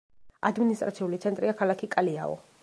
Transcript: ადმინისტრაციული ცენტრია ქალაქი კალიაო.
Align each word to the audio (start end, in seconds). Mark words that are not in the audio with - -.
ადმინისტრაციული 0.49 1.19
ცენტრია 1.27 1.55
ქალაქი 1.61 1.91
კალიაო. 1.97 2.39